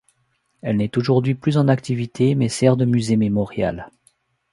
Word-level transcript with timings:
Elle 0.63 0.77
n’est 0.77 0.97
aujourd’hui 0.97 1.35
plus 1.35 1.57
en 1.57 1.67
activité 1.67 2.33
mais 2.33 2.49
sert 2.49 2.75
de 2.75 2.85
musée 2.85 3.17
mémorial. 3.17 3.91